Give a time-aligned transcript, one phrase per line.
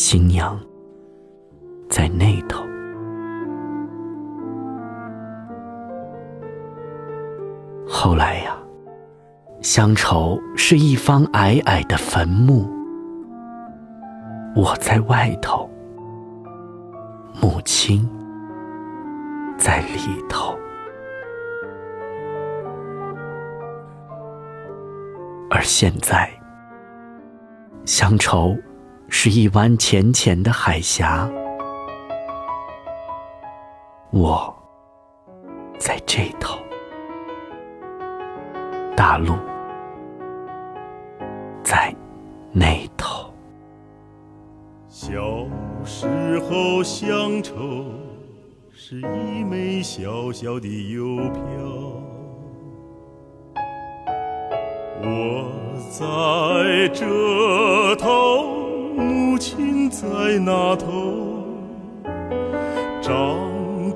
[0.00, 0.56] 新娘
[1.90, 2.62] 在那头。
[7.84, 8.56] 后来呀，
[9.60, 12.70] 乡愁是一方矮矮的坟墓，
[14.54, 15.68] 我在外头，
[17.42, 18.08] 母亲
[19.58, 20.56] 在里头。
[25.50, 26.30] 而现在，
[27.84, 28.56] 乡愁。
[29.10, 31.28] 是一湾浅浅的海峡，
[34.10, 34.54] 我
[35.78, 36.58] 在这头，
[38.94, 39.34] 大陆
[41.64, 41.92] 在
[42.52, 43.32] 那头。
[44.88, 45.20] 小
[45.84, 47.54] 时候，乡愁
[48.70, 51.42] 是一枚小小的邮票，
[55.02, 55.50] 我
[55.90, 58.17] 在这头。
[60.00, 60.06] 在
[60.38, 60.86] 那头，
[63.02, 63.36] 长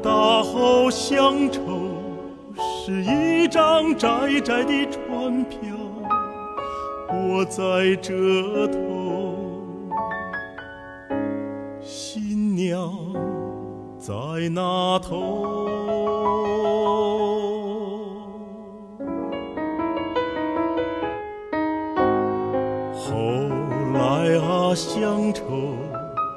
[0.02, 1.60] 大后乡愁
[2.58, 4.08] 是一张窄
[4.40, 5.60] 窄的船票，
[7.08, 8.80] 我在这头，
[11.80, 12.92] 新娘
[13.96, 14.12] 在
[14.52, 15.68] 那头。
[22.92, 23.12] 后
[23.94, 25.44] 来啊乡愁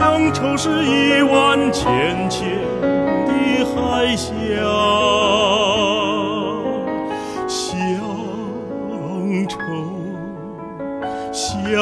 [0.00, 2.48] 乡愁是一湾浅浅
[3.26, 3.32] 的
[3.66, 4.32] 海峡，
[7.46, 7.68] 乡
[9.46, 9.58] 愁，
[11.34, 11.76] 乡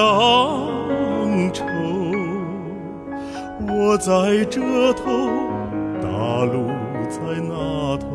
[1.52, 1.64] 愁，
[3.68, 5.04] 我在这头。
[6.02, 6.08] 大
[6.44, 6.66] 路
[7.08, 8.08] 在那头。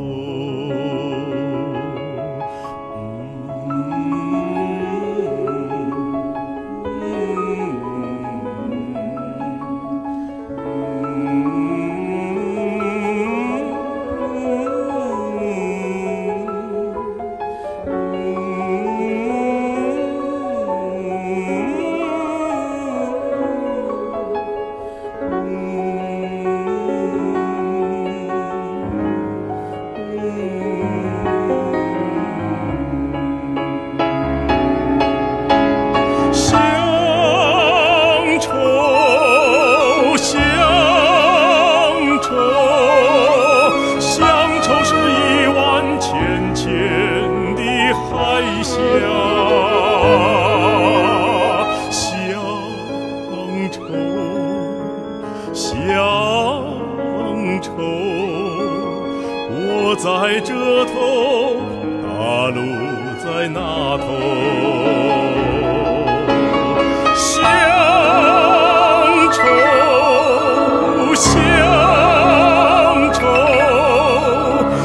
[48.74, 48.82] 乡
[51.92, 52.02] 乡
[53.72, 53.78] 愁，
[55.54, 55.70] 乡
[57.62, 57.70] 愁
[59.52, 59.56] 我
[59.98, 60.04] 在
[60.42, 60.52] 这
[60.86, 60.92] 头，
[62.02, 62.10] 大
[62.50, 62.58] 陆
[63.20, 63.58] 在那
[64.00, 64.04] 头。
[67.16, 67.22] 乡
[69.32, 69.38] 愁，
[71.14, 71.22] 乡
[73.14, 73.22] 愁，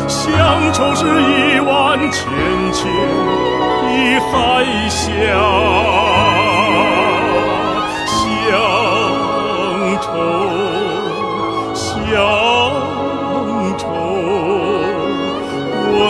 [0.09, 0.20] 乡
[0.75, 1.67] 愁是一湾
[2.11, 2.17] 浅
[2.75, 2.79] 浅
[4.31, 5.06] 海峡。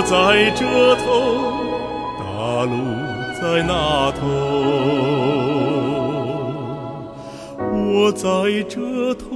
[0.09, 0.65] 在这
[0.97, 1.05] 头，
[2.19, 2.73] 大陆
[3.39, 4.21] 在那头。
[7.61, 8.27] 我在
[8.71, 9.27] 这头，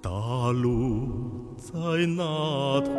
[0.00, 0.08] 大
[0.52, 1.06] 陆
[1.58, 1.74] 在
[2.16, 2.90] 那头。